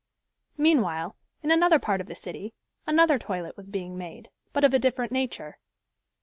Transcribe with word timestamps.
Meanwhile 0.57 1.15
in 1.43 1.51
another 1.51 1.77
part 1.77 2.01
of 2.01 2.07
the 2.07 2.15
city, 2.15 2.55
another 2.87 3.19
toilet 3.19 3.55
was 3.55 3.69
being 3.69 3.99
made, 3.99 4.29
but 4.51 4.63
of 4.63 4.73
a 4.73 4.79
different 4.79 5.11
nature. 5.11 5.59